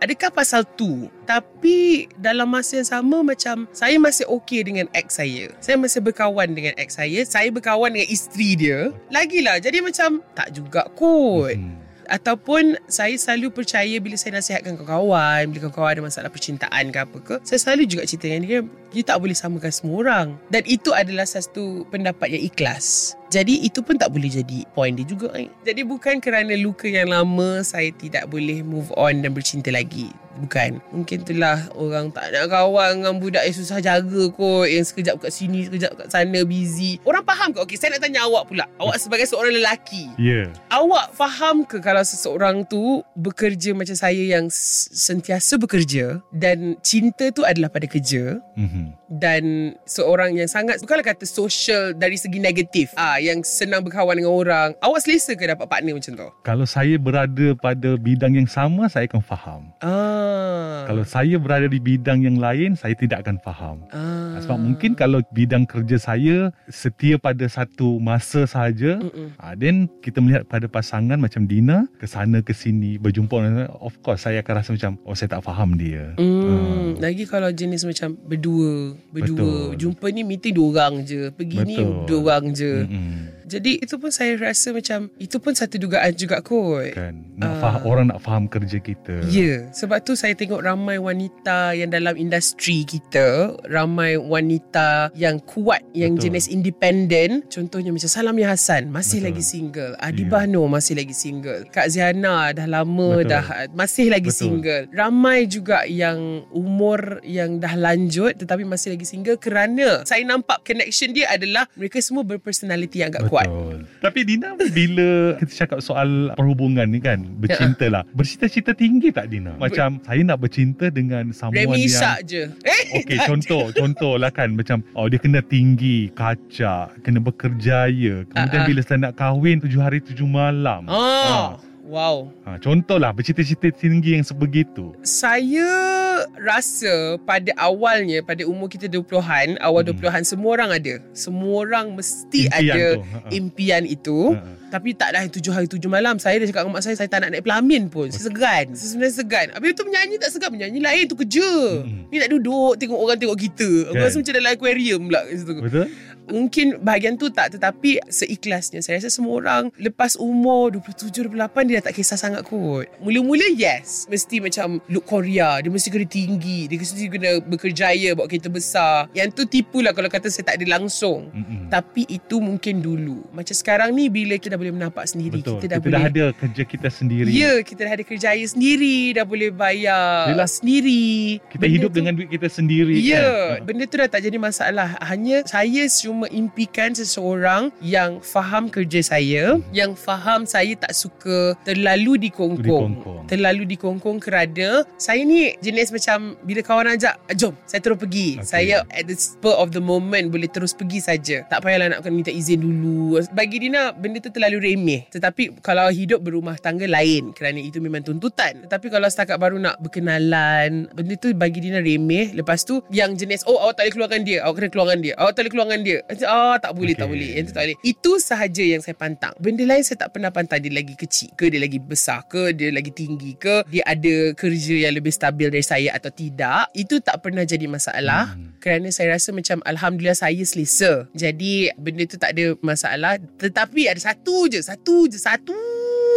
[0.00, 1.08] adakah pasal tu?
[1.24, 5.52] Tapi dalam masa yang sama macam saya masih okey dengan ex saya.
[5.60, 7.20] Saya masih berkawan dengan ex saya.
[7.24, 8.92] Saya berkawan dengan isteri dia.
[9.08, 11.56] Lagilah jadi macam tak juga kot.
[11.56, 11.83] Hmm.
[12.06, 17.18] Ataupun saya selalu percaya bila saya nasihatkan kawan-kawan, bila kawan-kawan ada masalah percintaan ke apa
[17.20, 18.60] ke, saya selalu juga cerita dengan dia,
[18.94, 20.26] you tak boleh samakan semua orang.
[20.48, 23.18] Dan itu adalah satu pendapat yang ikhlas.
[23.34, 25.34] Jadi itu pun tak boleh jadi point dia juga.
[25.34, 25.50] Eh.
[25.66, 30.08] Jadi bukan kerana luka yang lama saya tidak boleh move on dan bercinta lagi.
[30.40, 30.82] Bukan.
[30.90, 34.66] Mungkin itulah orang tak nak kawan dengan budak yang susah jaga kot.
[34.66, 36.98] Yang sekejap kat sini, sekejap kat sana, busy.
[37.06, 37.58] Orang faham ke?
[37.62, 38.66] Okay, saya nak tanya awak pula.
[38.78, 40.10] Awak sebagai seorang lelaki.
[40.18, 40.48] Ya yeah.
[40.70, 47.46] Awak faham ke kalau seseorang tu bekerja macam saya yang sentiasa bekerja dan cinta tu
[47.46, 48.86] adalah pada kerja mm-hmm.
[49.08, 54.32] dan seorang yang sangat bukanlah kata social dari segi negatif ah yang senang berkawan dengan
[54.34, 58.90] orang awak selesa ke dapat partner macam tu Kalau saya berada pada bidang yang sama
[58.90, 60.84] Saya akan faham ah Ah.
[60.88, 63.76] Kalau saya berada di bidang yang lain, saya tidak akan faham.
[63.92, 64.36] ah.
[64.40, 66.36] Sebab mungkin kalau bidang kerja saya
[66.68, 69.36] setia pada satu masa sahaja, Mm-mm.
[69.38, 73.94] ah, then kita melihat pada pasangan macam Dina ke sana ke sini berjumpa orang of
[74.00, 76.12] course saya akan rasa macam oh saya tak faham dia.
[76.18, 79.72] Hmm, lagi kalau jenis macam berdua, berdua.
[79.72, 79.80] Betul.
[79.80, 81.30] Jumpa ni meeting dua orang je.
[81.32, 82.06] Pergi ni Betul.
[82.08, 82.72] dua orang je.
[82.84, 83.16] Mm-mm.
[83.44, 86.92] Jadi itu pun saya rasa macam itu pun satu dugaan juga kot.
[86.92, 87.60] Kan nak Ah.
[87.60, 89.26] faham orang nak faham kerja kita.
[89.26, 95.82] Ya, sebab tu saya tengok ramai wanita yang dalam industri kita, ramai wanita yang kuat,
[95.92, 96.30] yang Betul.
[96.30, 97.42] jenis independen.
[97.46, 99.26] Contohnya macam Salamia Hassan masih Betul.
[99.28, 100.30] lagi single, Adi Ya.
[100.30, 103.30] Bahno masih lagi single, Kak Ziana dah lama Betul.
[103.30, 104.40] dah masih lagi Betul.
[104.40, 104.84] single.
[104.90, 111.10] Ramai juga yang umur yang dah lanjut tetapi masih lagi single kerana saya nampak connection
[111.10, 113.46] dia adalah mereka semua berpersonality yang agak kuat.
[113.50, 113.78] Betul.
[113.98, 115.10] Tapi Dina bila
[115.42, 118.02] kita cakap soal perhubungan ni kan, bercinta lah.
[118.14, 119.58] Bercita-cita tinggi tak Dina?
[119.58, 122.42] Macam saya nak bercinta dengan someone Remy yang Ishak je.
[122.62, 128.22] Eh, Okey, contoh, contoh lah kan macam oh dia kena tinggi, kacak, kena bekerjaya.
[128.30, 128.66] Kemudian ah.
[128.68, 130.86] bila saya nak kahwin tujuh hari tujuh malam.
[130.86, 131.58] Oh,
[131.90, 132.30] wow.
[132.46, 134.94] Ha, contoh lah bercita-cita tinggi yang sebegitu.
[135.02, 136.03] Saya
[136.34, 139.94] rasa pada awalnya pada umur kita 20-an, awal Hmm.
[139.94, 140.94] 20-an semua orang ada.
[141.12, 143.00] Semua orang mesti Impian ada tu.
[143.00, 143.28] Ha, ha.
[143.30, 144.18] impian itu.
[144.32, 144.62] Ha.
[144.64, 147.22] Tapi tak dah tujuh hari tujuh malam Saya dah cakap dengan mak saya Saya tak
[147.22, 150.82] nak naik pelamin pun Saya segan Saya sebenarnya segan Habis tu menyanyi tak segan Menyanyi
[150.82, 151.46] lain tu kerja
[151.78, 152.10] Mm-mm.
[152.10, 154.02] Ni nak duduk Tengok orang tengok kita Aku Kan.
[154.02, 155.52] rasa macam dalam aquarium pula kat situ.
[155.62, 155.86] Betul?
[156.26, 161.74] Mungkin bahagian tu tak Tetapi seikhlasnya Saya rasa semua orang Lepas umur 27, 28 Dia
[161.78, 166.64] dah tak kisah sangat kot Mula-mula yes Mesti macam Look Korea Dia mesti kena tinggi
[166.64, 170.56] Dia mesti kena bekerjaya Bawa kereta besar Yang tu tipu lah Kalau kata saya tak
[170.56, 171.68] ada langsung Mm-mm.
[171.68, 175.60] Tapi itu mungkin dulu Macam sekarang ni Bila kita dah boleh menampak sendiri Betul.
[175.60, 177.30] Kita dah kita boleh dah ada kerja kita sendiri.
[177.30, 180.48] Ya kita dah ada kerjaya sendiri Dah boleh bayar Yelah.
[180.48, 183.66] sendiri Kita Benda hidup tu- dengan duit kita sendiri Ya, kan.
[183.66, 184.94] benda tu dah tak jadi masalah.
[185.02, 192.30] Hanya saya cuma impikan seseorang yang faham kerja saya, yang faham saya tak suka terlalu
[192.30, 193.02] dikongkong.
[193.02, 193.24] Dikongkong.
[193.26, 198.38] Terlalu dikongkong kerana saya ni jenis macam bila kawan ajak, "Ah, jom, saya terus pergi.
[198.38, 198.46] Okay.
[198.46, 201.42] Saya at the spur of the moment boleh terus pergi saja.
[201.48, 203.18] Tak payahlah nak kena minta izin dulu.
[203.32, 205.08] Bagi Dina, benda tu terlalu remeh.
[205.08, 208.68] Tetapi kalau hidup berumah tangga lain kerana itu memang tuntutan.
[208.68, 212.36] Tetapi kalau setakat baru nak berkenalan, benda tu bagi Dina remeh.
[212.36, 214.38] Lepas tu yang jenis, oh awak tak boleh keluarkan dia.
[214.44, 215.12] Awak kena keluarkan dia.
[215.16, 215.98] Awak tak boleh keluarkan dia.
[216.28, 217.12] Ah, tak boleh, tak Okay.
[217.16, 217.30] boleh.
[217.36, 217.78] Yang tu tak boleh.
[217.80, 219.32] Itu sahaja yang saya pantang.
[219.40, 222.68] Benda lain saya tak pernah pantang dia lagi kecil ke, dia lagi besar ke, dia
[222.68, 226.68] lagi tinggi ke, dia ada kerja yang lebih stabil dari saya atau tidak.
[226.76, 228.36] Itu tak pernah jadi masalah.
[228.36, 228.52] Hmm.
[228.60, 231.08] Kerana saya rasa macam Alhamdulillah saya selesa.
[231.16, 233.16] Jadi benda tu tak ada masalah.
[233.40, 235.56] Tetapi ada satu je, satu je, satu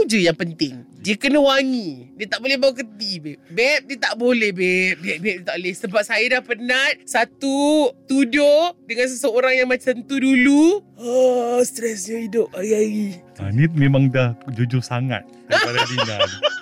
[0.05, 0.85] je yang penting.
[1.01, 2.13] Dia kena wangi.
[2.19, 3.39] Dia tak boleh bau keti, babe.
[3.49, 4.99] Babe, dia tak boleh, babe.
[4.99, 5.73] Babe, babe, dia tak boleh.
[5.73, 6.93] Sebab saya dah penat.
[7.07, 10.83] Satu, tuduh dengan seseorang yang macam tu dulu.
[10.99, 13.23] Oh, stresnya hidup hari-hari.
[13.39, 16.17] Ha, ni memang dah jujur sangat daripada Dina.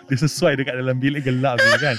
[0.05, 1.97] Dia sesuai dekat dalam bilik gelap ni kan.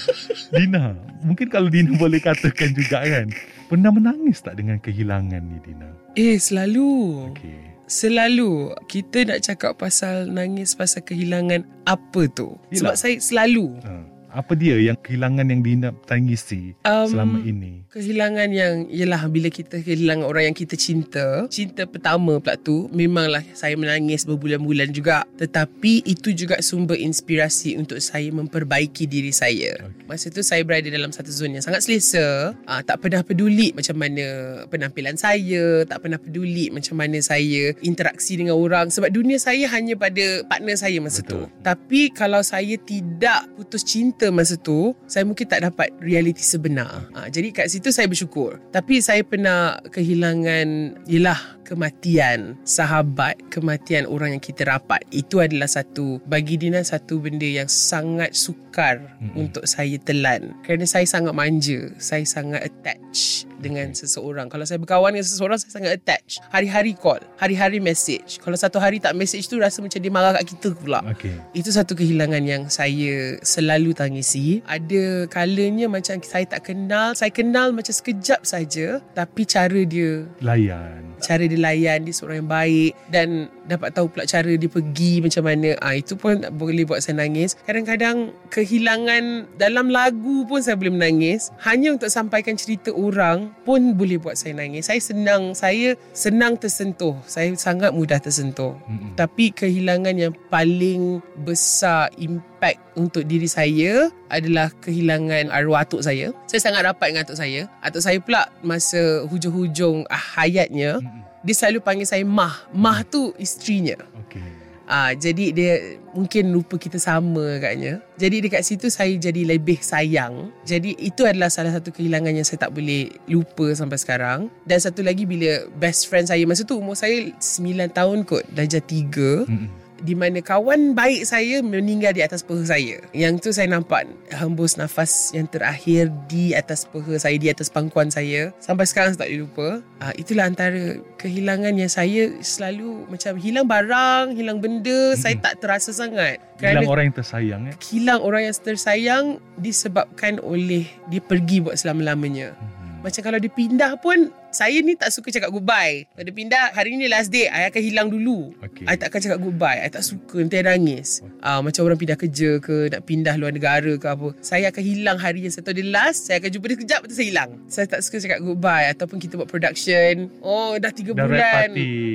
[0.55, 0.95] Dina,
[1.27, 3.27] mungkin kalau Dina boleh katakan juga kan.
[3.67, 5.91] Pernah menangis tak dengan kehilangan ni Dina?
[6.15, 7.35] Eh, selalu.
[7.35, 7.76] Okey.
[7.87, 12.59] Selalu kita nak cakap pasal nangis pasal kehilangan apa tu?
[12.75, 12.99] Sebab Yelah.
[12.99, 14.03] saya selalu Ha,
[14.37, 17.89] apa dia yang kehilangan yang Dina tangisi Um, selama ini?
[17.89, 21.49] kehilangan yang ialah bila kita kehilangan orang yang kita cinta.
[21.49, 25.25] Cinta pertama pula tu memanglah saya menangis berbulan-bulan juga.
[25.41, 29.81] Tetapi itu juga sumber inspirasi untuk saya memperbaiki diri saya.
[29.81, 30.05] Okey.
[30.05, 32.53] Masa tu saya berada dalam satu zon yang sangat selesa.
[32.69, 34.25] Ah, tak pernah peduli macam mana
[34.69, 39.97] penampilan saya, tak pernah peduli macam mana saya interaksi dengan orang sebab dunia saya hanya
[39.97, 41.49] pada partner saya masa Betul.
[41.49, 41.65] tu.
[41.65, 47.09] Tapi kalau saya tidak putus cinta masa tu, saya mungkin tak dapat realiti sebenar.
[47.17, 48.61] Ha, jadi kat situ saya bersyukur.
[48.71, 55.03] Tapi saya pernah kehilangan ialah kematian sahabat, kematian orang yang kita rapat.
[55.11, 59.51] Itu adalah satu bagi Dina satu benda yang sangat sukar Mm-mm.
[59.51, 60.55] untuk saya telan.
[60.63, 64.47] Kerana saya sangat manja, saya sangat attach dengan seseorang.
[64.47, 66.39] Kalau saya berkawan dengan seseorang saya sangat attach.
[66.55, 68.39] Hari-hari call, hari-hari message.
[68.39, 71.03] Kalau satu hari tak message tu rasa macam dia marah kat kita pula.
[71.11, 71.35] Okey.
[71.57, 74.63] Itu satu kehilangan yang saya selalu tangisi.
[74.69, 81.17] Ada kalanya macam saya tak kenal, saya kenal macam sekejap saja tapi cara dia Layan.
[81.25, 85.25] cara dia dia layan Dia seorang yang baik Dan dapat tahu pula cara dia pergi
[85.25, 90.77] macam mana ah Itu pun boleh buat saya nangis Kadang-kadang kehilangan dalam lagu pun saya
[90.77, 95.97] boleh menangis Hanya untuk sampaikan cerita orang pun boleh buat saya nangis Saya senang, saya
[96.13, 99.17] senang tersentuh Saya sangat mudah tersentuh Mm-mm.
[99.17, 106.33] Tapi kehilangan yang paling besar impact untuk diri saya adalah kehilangan arwah atuk saya.
[106.49, 107.61] Saya sangat rapat dengan atuk saya.
[107.85, 111.23] Atuk saya pula masa hujung-hujung hayatnya, Mm-mm.
[111.47, 112.67] Dia selalu panggil saya Mah.
[112.75, 113.95] Mah tu isterinya.
[114.27, 114.67] Okey.
[114.87, 117.99] Ah, jadi dia mungkin rupa kita sama agaknya.
[118.15, 120.55] Jadi dekat situ saya jadi lebih sayang.
[120.63, 124.41] Jadi itu adalah salah satu kehilangan yang saya tak boleh lupa sampai sekarang.
[124.63, 128.79] Dan satu lagi bila best friend saya masa tu umur saya 9 tahun kot, darjah
[128.79, 129.86] 3 Mm-mm.
[130.03, 132.97] Di mana kawan baik saya meninggal di atas peha saya.
[133.17, 138.13] Yang tu saya nampak hembus nafas yang terakhir di atas peha saya, di atas pangkuan
[138.13, 138.53] saya.
[138.61, 139.69] Sampai sekarang saya tak boleh lupa.
[140.03, 145.93] Uh, itulah antara kehilangan yang saya selalu macam hilang barang, hilang benda, saya tak terasa
[145.97, 146.43] sangat.
[146.61, 147.77] Hilang orang yang tersayang eh.
[147.93, 149.25] hilang orang yang tersayang
[149.61, 152.57] disebabkan oleh dia pergi buat selama-lamanya.
[152.57, 153.05] Mhm.
[153.05, 156.09] Macam kalau dia pindah pun saya ni tak suka cakap goodbye.
[156.17, 158.57] Dia pindah hari ni last day, I akan hilang dulu.
[158.65, 158.89] Okey.
[158.89, 159.85] I tak akan cakap goodbye.
[159.85, 161.21] I tak suka nanti I nangis.
[161.45, 164.33] Ah macam orang pindah kerja ke, nak pindah luar negara ke apa.
[164.41, 167.13] Saya akan hilang hari yang saya tahu dia last, saya akan jumpa dia sekejap lepas
[167.13, 167.51] saya hilang.
[167.69, 170.33] Saya tak suka cakap goodbye ataupun kita buat production.
[170.41, 171.69] Oh dah tiga Dah bulan.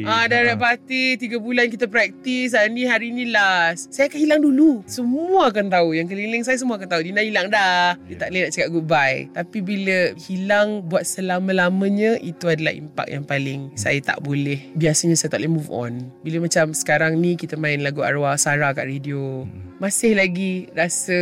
[0.10, 0.46] Ah dah Ah.
[0.50, 2.58] rap party, tiga bulan kita praktis.
[2.58, 3.94] Hari ni hari ni last.
[3.94, 4.82] Saya akan hilang dulu.
[4.90, 5.94] Semua akan tahu.
[5.94, 7.02] Yang keliling saya semua akan tahu.
[7.06, 7.94] Dina hilang dah.
[8.10, 9.20] Dia tak boleh nak cakap goodbye.
[9.30, 14.72] Tapi bila hilang buat selama-lamanya, itu adalah impak yang paling saya tak boleh.
[14.74, 15.94] Biasanya saya tak boleh move on.
[16.22, 19.44] Bila macam sekarang ni kita main lagu arwah Sarah kat radio.
[19.78, 21.18] Masih lagi rasa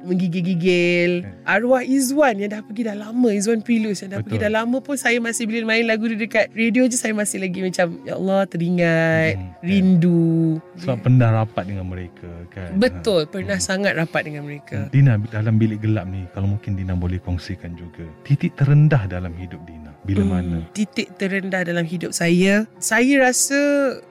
[0.00, 1.26] menggigil-gigil.
[1.42, 3.28] Arwah Izwan yang dah pergi dah lama.
[3.28, 4.26] Izwan Pilus yang dah Betul.
[4.32, 7.38] pergi dah lama pun saya masih bila main lagu dia dekat radio je saya masih
[7.38, 10.58] lagi macam Ya Allah teringat, Hmm, rindu.
[10.78, 12.70] Sebab pernah rapat dengan mereka kan.
[12.76, 14.86] Betul, pernah sangat rapat dengan mereka.
[14.88, 19.58] Dina dalam bilik gelap ni kalau mungkin Dina boleh kongsikan juga titik terendah dalam hidup
[19.66, 22.64] Dina bila Hmm, mana Titik terendah dalam hidup saya.
[22.78, 23.58] Saya rasa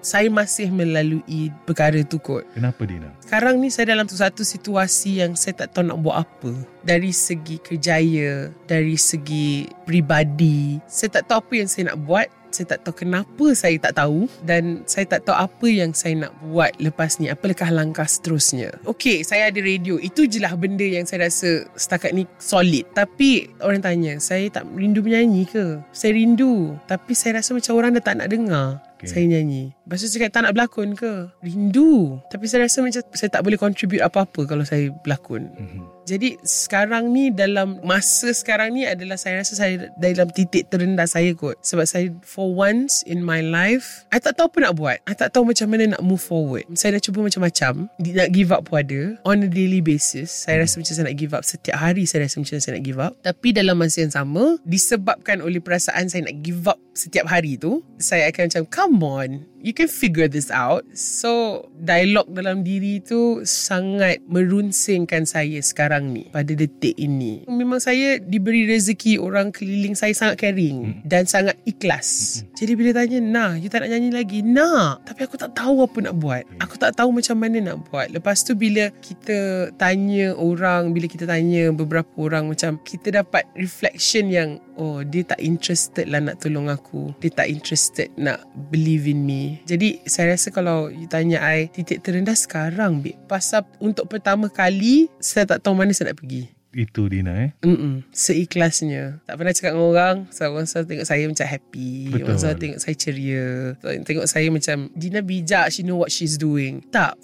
[0.01, 2.43] Saya masih melalui Perkara tu kot.
[2.53, 3.11] Kenapa Dina?
[3.23, 6.51] Sekarang ni saya dalam satu situasi Yang saya tak tahu nak buat apa.
[6.85, 12.79] Dari segi kerjaya Dari segi Peribadi Saya tak tahu apa yang saya nak buat saya
[12.79, 16.71] tak tahu kenapa saya tak tahu dan saya tak tahu apa yang saya nak buat
[16.79, 17.27] lepas ni.
[17.27, 18.71] Apakah langkah seterusnya?
[18.87, 19.99] Okey saya ada radio.
[19.99, 22.87] Itu je lah benda yang saya rasa setakat ni solid.
[22.95, 25.83] Tapi orang tanya saya tak rindu menyanyi ke?
[25.91, 26.79] Saya rindu.
[26.87, 29.11] Tapi saya rasa macam orang dah tak nak dengar Okey.
[29.11, 29.75] saya nyanyi.
[29.83, 31.27] Lepas tu cakap tak nak berlakon ke?
[31.43, 32.23] Rindu.
[32.31, 35.51] Tapi saya rasa macam Saya tak boleh contribute apa-apa Kalau saya berlakon.
[35.51, 35.94] Mhm.
[36.05, 41.33] Jadi sekarang ni dalam masa sekarang ni adalah saya rasa saya dalam titik terendah saya
[41.33, 41.57] kot.
[41.65, 44.97] Sebab saya for once in my life, I tak tahu apa nak buat.
[45.09, 46.69] I tak tahu macam mana nak move forward.
[46.77, 47.89] Saya dah cuba macam-macam.
[47.97, 49.01] Nak give up pun ada.
[49.25, 51.41] On a daily basis, saya rasa macam saya nak give up.
[51.41, 53.13] Setiap hari saya rasa macam saya nak give up.
[53.25, 57.83] Tapi dalam masa yang sama, disebabkan oleh perasaan saya nak give up setiap hari tu,
[57.99, 59.29] saya akan macam, come on,
[59.65, 60.86] you can figure this out.
[60.93, 67.49] So, dialog dalam diri tu sangat merunsingkan saya sekarang ni pada detik ini.
[67.49, 72.41] Memang saya diberi rezeki orang keliling saya sangat caring dan sangat ikhlas.
[72.54, 75.97] Jadi bila tanya, "Nah, you tak nak nyanyi lagi?" "Nak." Tapi aku tak tahu apa
[76.06, 76.45] nak buat.
[76.62, 78.13] Aku tak tahu macam mana nak buat.
[78.13, 84.30] Lepas tu bila kita tanya orang, bila kita tanya beberapa orang macam kita dapat reflection
[84.30, 87.15] yang oh, dia tak interested lah nak tolong aku.
[87.23, 89.54] Dia tak interested nak believe in me.
[89.63, 93.15] Jadi saya rasa kalau you tanya I titik terendah sekarang babe.
[93.25, 96.51] Pasal untuk pertama kali saya tak tahu mana saya nak pergi.
[96.75, 98.03] itu Dina eh Mm-mm.
[98.11, 102.23] Seikhlasnya Tak pernah cakap dengan orang so, Orang selalu tengok saya macam happy Betul.
[102.27, 103.47] Orang selalu tengok saya ceria
[103.79, 107.15] Tengok saya macam Dina bijak She know what she's doing Tak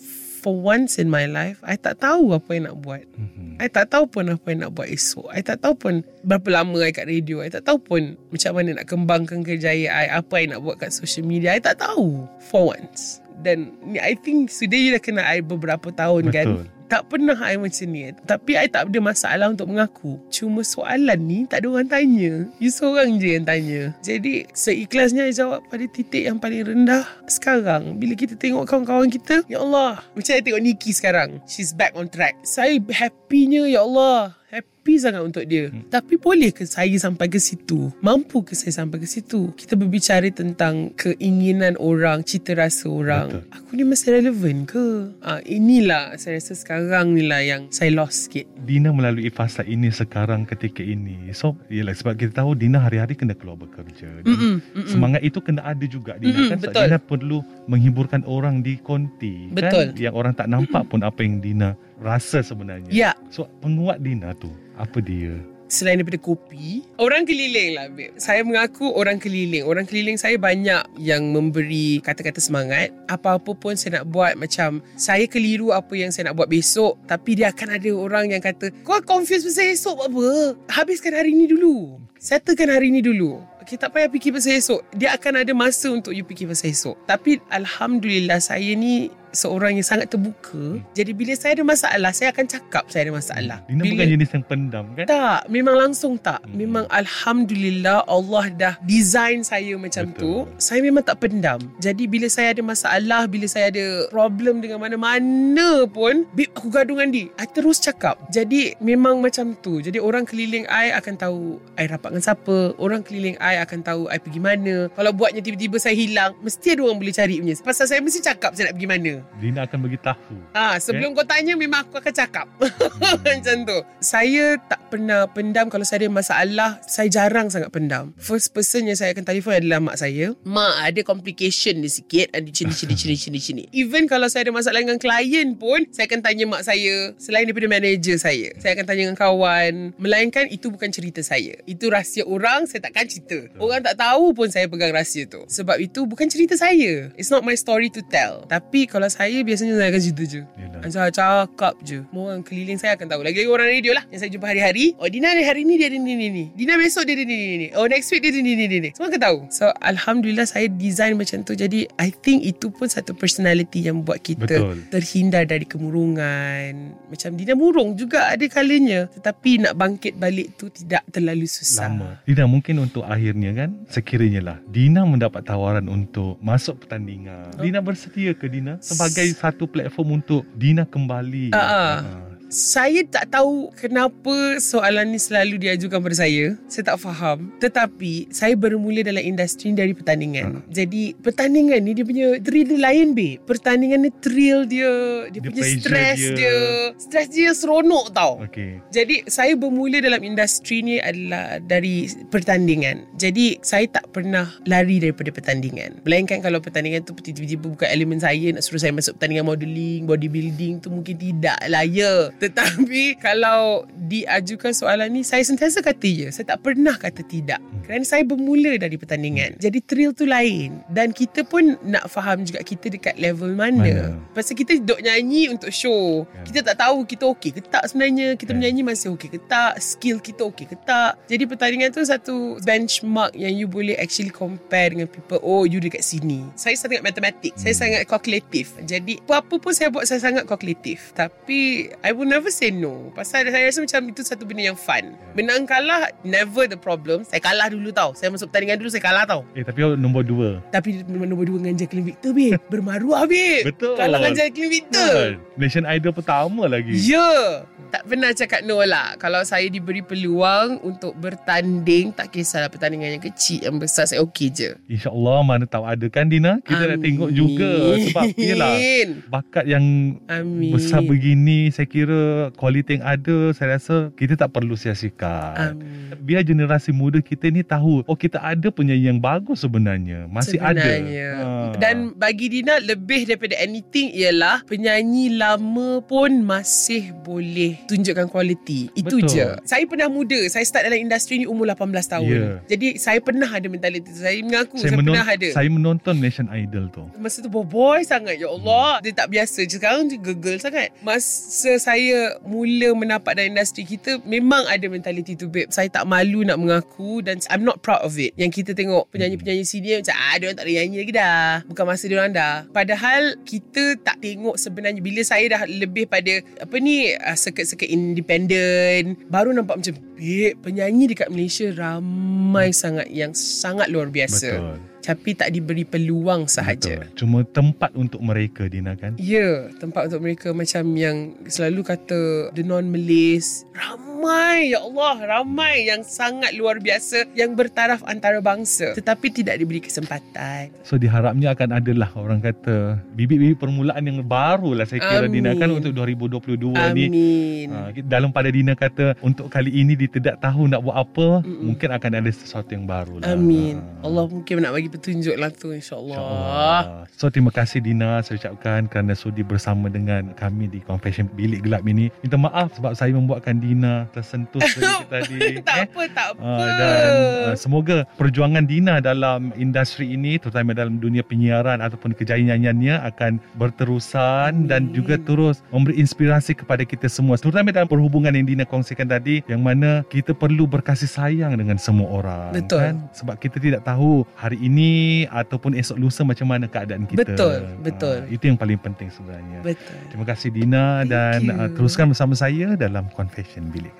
[0.41, 3.05] For once in my life I tak tahu apa yang nak buat.
[3.13, 3.61] Mhm.
[3.61, 5.29] I tak tahu pun apa yang nak buat esok.
[5.29, 5.93] I tak tahu pun
[6.25, 7.45] Berapa lama I kat radio.
[7.45, 10.89] I tak tahu pun Macam mana nak kembangkan kerjaya I Apa I nak buat kat
[10.89, 11.53] social media.
[11.53, 13.21] I tak tahu For once.
[13.45, 16.47] Dan I think Sudah you dah kenal I beberapa tahun kan?
[16.57, 16.80] Betul.
[16.91, 18.11] Tak pernah I macam ni.
[18.27, 20.19] Tapi I tak ada masalah untuk mengaku.
[20.27, 22.51] Cuma soalan ni Tak ada orang tanya.
[22.59, 23.95] You seorang je yang tanya.
[24.03, 27.95] Jadi seikhlasnya I jawab pada titik yang paling rendah Sekarang.
[27.95, 30.03] Bila kita tengok kawan-kawan kita Ya Allah.
[30.11, 31.39] Macam saya tengok Nikki sekarang.
[31.47, 32.35] She's back on track.
[32.43, 34.35] Saya happynya Ya Allah.
[34.51, 35.69] Happy happy sangat untuk dia.
[35.69, 35.85] Hmm.
[35.93, 37.93] Tapi boleh ke saya sampai ke situ?
[38.01, 39.53] Mampu ke saya sampai ke situ?
[39.53, 43.29] Kita berbicara tentang keinginan orang, cita rasa orang.
[43.29, 43.53] Betul.
[43.61, 45.13] Aku ni masih relevan ke?
[45.21, 48.49] Ah, inilah saya rasa sekarang ni lah yang saya lost sikit.
[48.65, 51.29] Dina melalui fasa ini sekarang ketika ini.
[51.37, 54.25] So, yelah sebab kita tahu Dina hari-hari kena keluar bekerja.
[54.25, 54.89] Dan Mm-mm, mm-mm.
[54.89, 56.57] Semangat itu kena ada juga Dina Mm-mm, kan.
[56.57, 56.81] Sebab betul.
[56.89, 57.39] Dina perlu
[57.71, 59.47] menghiburkan orang di konti.
[59.47, 59.95] Betul.
[59.95, 60.03] Kan?
[60.03, 62.91] Yang orang tak nampak pun apa yang Dina rasa sebenarnya.
[62.91, 65.39] Ya, So, penguat Dina tu, apa dia?
[65.71, 68.11] selain daripada kopi, orang keliling lah babe.
[68.19, 69.63] Saya mengaku orang keliling.
[69.63, 72.91] Orang keliling saya banyak yang memberi kata-kata semangat.
[73.07, 76.99] Apa-apa pun saya nak buat macam saya keliru apa yang saya nak buat besok.
[77.07, 80.29] Tapi dia akan ada orang yang kata, kau confused pasal esok buat apa?
[80.75, 81.97] Habiskan hari ni dulu.
[82.21, 83.39] Settlekan hari ni dulu.
[83.61, 84.81] Okay, tak payah fikir pasal esok.
[84.89, 86.97] Dia akan ada masa untuk you fikir pasal esok.
[87.05, 90.79] Tapi Alhamdulillah saya ni seorang yang sangat terbuka.
[90.95, 93.57] Jadi bila saya ada masalah, saya akan cakap saya ada masalah.
[93.65, 95.05] Dina bila, bukan jenis yang pendam kan?
[95.07, 96.43] tak, memang langsung tak.
[96.43, 96.55] Hmm.
[96.55, 100.19] Memang Alhamdulillah Allah dah design saya macam Betul.
[100.19, 100.33] tu.
[100.59, 101.59] Saya memang tak pendam.
[101.79, 106.99] Jadi bila saya ada masalah, bila saya ada problem dengan mana-mana pun, Bib, aku gaduh
[106.99, 107.27] dengan dia.
[107.39, 108.19] I terus cakap.
[108.29, 109.79] Jadi memang macam tu.
[109.79, 112.57] Jadi orang keliling I akan tahu I rapat dengan siapa.
[112.77, 114.91] Orang keliling I akan tahu I pergi mana.
[114.93, 117.55] Kalau buatnya tiba-tiba saya hilang, mesti ada orang boleh cari punya.
[117.63, 119.13] Pasal saya mesti cakap saya nak pergi mana.
[119.39, 120.35] Dina akan bagi tahu.
[120.53, 122.47] Ah, sebelum kau tanya memang aku akan cakap.
[122.57, 123.17] Hmm.
[123.25, 123.77] Macam tu.
[124.01, 126.71] Saya tak pernah pendam kalau saya ada masalah.
[126.85, 128.13] Saya jarang sangat pendam.
[128.17, 130.33] First person yang saya akan telefon adalah mak saya.
[130.43, 132.33] Mak ada complication ni sikit.
[132.33, 133.63] Ada sini, sini, sini, sini, sini.
[133.81, 137.13] Even kalau saya ada masalah dengan klien pun, saya akan tanya mak saya.
[137.17, 138.53] Selain daripada manager saya.
[138.57, 139.73] Saya akan tanya dengan kawan.
[139.97, 141.59] Melainkan itu bukan cerita saya.
[141.67, 143.51] Itu rahsia orang, saya takkan cerita.
[143.59, 145.43] Orang tak tahu pun saya pegang rahsia tu.
[145.47, 147.11] Sebab itu bukan cerita saya.
[147.19, 148.47] It's not my story to tell.
[148.47, 150.41] Tapi kalau saya biasanya saya akan cerita je.
[150.55, 150.81] Yelah.
[150.89, 154.31] Saya cakap je Semua orang keliling saya akan tahu Lagi-lagi orang radio lah Yang saya
[154.33, 157.13] jumpa hari-hari Oh Dina ni hari ni dia ada ni ni ni Dina besok dia
[157.13, 159.21] ada ni ni ni Oh next week dia ada ni ni ni ni Semua akan
[159.21, 163.97] tahu So Alhamdulillah saya design macam tu Jadi I think itu pun satu personality Yang
[164.01, 164.77] buat kita Betul.
[164.89, 171.13] Terhindar dari kemurungan Macam Dina murung juga ada kalanya Tetapi nak bangkit balik tu Tidak
[171.13, 172.09] terlalu susah Lama.
[172.25, 177.53] Dina mungkin untuk akhirnya kan sekiranya lah Dina mendapat tawaran untuk masuk pertandingan.
[177.57, 177.61] Oh.
[177.61, 181.49] Dina bersedia ke Dina sebagai satu platform untuk Dina kembali?
[181.57, 182.30] Ah, ah.
[182.51, 186.59] Saya tak tahu kenapa soalan ni selalu diajukan pada saya.
[186.67, 187.47] Saya tak faham.
[187.63, 190.59] Tetapi saya bermula dalam industri ni dari pertandingan.
[190.59, 190.61] Hmm.
[190.67, 193.39] Jadi pertandingan ni dia punya thrill dia lain babe.
[193.47, 194.91] Pertandingan ni thrill dia,
[195.31, 196.35] dia, Dia punya stress dia.
[196.35, 196.57] dia.
[196.99, 198.43] Stress dia seronok tau.
[198.43, 198.83] Okey.
[198.91, 203.07] Jadi saya bermula dalam industri ni adalah dari pertandingan.
[203.15, 206.03] Jadi saya tak pernah lari daripada pertandingan.
[206.03, 210.83] Melainkan kalau pertandingan tu tiba-tiba bukan elemen saya nak suruh saya masuk pertandingan modeling, bodybuilding
[210.83, 212.27] tu mungkin tidak lah ya.
[212.41, 216.27] Tetapi kalau diajukan soalan ni saya sentiasa kata ya.
[216.33, 217.61] Saya tak pernah kata tidak.
[217.85, 219.61] Kerana saya bermula dari pertandingan.
[219.61, 220.81] Jadi thrill tu lain.
[220.89, 223.77] Dan kita pun nak faham juga kita dekat level mana.
[223.77, 224.17] Mana?
[224.33, 226.25] Pasal kita duduk nyanyi untuk show.
[226.25, 226.43] Kan.
[226.49, 228.33] Kita tak tahu kita okey ke tak sebenarnya.
[228.33, 228.57] Kita Kan.
[228.57, 229.77] menyanyi masih okey ke tak.
[229.77, 231.21] Skill kita okey ke tak.
[231.29, 235.37] Jadi pertandingan tu satu benchmark yang you boleh actually compare dengan people.
[235.45, 236.49] Oh, you dekat sini.
[236.57, 237.53] Saya sangat matematik.
[237.53, 237.81] Saya Hmm.
[237.83, 238.73] sangat kalkulatif.
[238.81, 241.11] Jadi apa-apa pun saya buat saya sangat kalkulatif.
[241.13, 243.11] Tapi I will never say no.
[243.11, 245.11] Pasal saya rasa macam itu satu benda yang fun.
[245.35, 247.27] Menang kalah never the problem.
[247.27, 248.15] Saya kalah dulu tau.
[248.15, 249.43] Saya masuk pertandingan dulu saya kalah tau.
[249.51, 250.63] Eh tapi nombor dua.
[250.71, 252.55] Tapi nombor dua dengan Jacqueline Victor babe.
[252.71, 253.67] Bermaruah babe.
[253.75, 253.99] Betul.
[253.99, 255.11] Kalah dengan Jacqueline Victor.
[255.11, 255.59] Kan?
[255.59, 256.95] Nation Idol pertama lagi.
[256.95, 257.67] Ya.
[257.91, 259.19] Tak pernah cakap no lah.
[259.19, 264.47] Kalau saya diberi peluang untuk bertanding, tak kisahlah pertandingan yang kecil, yang besar, saya okey
[264.47, 264.79] je.
[264.87, 266.63] InsyaAllah mana tahu ada kan Dina.
[266.63, 267.99] Kita nak tengok juga.
[267.99, 268.79] Sebab yelah
[269.27, 270.71] bakat yang Amin.
[270.71, 272.20] besar begini saya kira
[272.53, 275.75] kualiti yang ada saya rasa kita tak perlu sia-siakan.
[275.75, 276.13] Amin.
[276.21, 280.27] Biar generasi muda kita ni tahu oh kita ada penyanyi yang bagus sebenarnya.
[280.27, 281.29] Masih Sebenarnya.
[281.39, 281.73] ada.
[281.73, 281.79] Ha.
[281.79, 288.91] Dan bagi Dina lebih daripada anything ialah penyanyi lama pun masih boleh tunjukkan kualiti.
[288.93, 289.31] Itu Betul.
[289.31, 289.47] je.
[289.65, 290.37] Saya pernah muda.
[290.51, 292.29] Saya start dalam industri ni umur 18 tahun.
[292.29, 292.47] Ya.
[292.67, 294.11] Jadi saya pernah ada mentaliti.
[294.11, 295.47] Saya mengaku saya, saya, menon- pernah ada.
[295.49, 297.03] saya menonton Nation Idol tu.
[297.17, 302.00] Masa tu boy sangat Ya Allah Dia tak biasa Sekarang dia gegel sangat Masa saya
[302.41, 305.69] Mula menapak dalam industri kita Memang ada mentality tu babe.
[305.69, 308.33] Saya tak malu nak mengaku Dan I'm not proud of it.
[308.35, 311.49] Yang kita tengok Penyanyi-penyanyi senior Macam ah Diorang tak boleh nyanyi lagi dah.
[311.69, 312.55] Bukan masa diorang dah.
[312.69, 319.21] Padahal Kita tak tengok sebenarnya Bila saya dah lebih pada Apa ni uh, Seket-seket independent
[319.29, 324.49] Baru nampak macam Babe Penyanyi dekat Malaysia Ramai sangat Yang sangat luar biasa.
[324.59, 324.90] Betul.
[325.01, 327.01] Tapi tak diberi peluang sahaja.
[327.01, 327.17] Betul.
[327.17, 329.17] Cuma tempat untuk mereka Dina kan.
[329.17, 333.65] Ya, tempat untuk mereka macam yang selalu kata the non-Malays.
[333.73, 339.81] Ramai ramai ya Allah ramai yang sangat luar biasa yang bertaraf antarabangsa tetapi tidak diberi
[339.81, 345.41] kesempatan So diharapnya akan adalah orang kata bibit-bibit permulaan yang baru lah saya kira Amin.
[345.41, 347.09] Dina kan untuk 2022 ni.
[347.09, 351.41] amin Ha, dalam pada Dina kata untuk kali ini dia tidak tahu nak buat apa,
[351.41, 351.73] Mm-mm.
[351.73, 353.33] mungkin akan ada sesuatu yang baru lah.
[353.33, 354.05] amin Ha.
[354.05, 356.81] Allah mungkin nak bagi petunjuk lah tu insyaallah InsyaAllah.
[357.17, 361.81] So terima kasih Dina saya ucapkan kerana sudi bersama dengan kami di Confession Bilik Gelap
[361.87, 362.13] ini.
[362.21, 365.39] Minta maaf sebab saya membuatkan Dina tersentuh sedikit tadi.
[365.63, 367.11] tak apa tak apa Uh, dan
[367.51, 373.31] uh, semoga perjuangan Dina dalam industri ini terutama dalam dunia penyiaran ataupun kejayaan nyanyiannya akan
[373.55, 374.67] berterusan Amin.
[374.67, 379.41] dan juga terus memberi inspirasi kepada kita semua terutama dalam perhubungan yang Dina kongsikan tadi
[379.47, 382.79] yang mana kita perlu berkasih sayang dengan semua orang Betul.
[382.83, 384.91] kan sebab kita tidak tahu hari ini
[385.29, 388.17] ataupun esok lusa macam mana keadaan kita Betul, betul.
[388.25, 391.53] Ah, itu yang paling penting sebenarnya betul terima kasih Dina Thank dan you.
[391.55, 393.93] uh, teruskan bersama saya dalam Confession Bilik